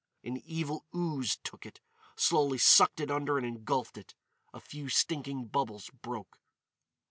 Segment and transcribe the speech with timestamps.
[0.23, 1.79] An evil ooze took it,
[2.17, 4.15] slowly sucked it under and engulfed it.
[4.51, 6.37] A few stinking bubbles broke.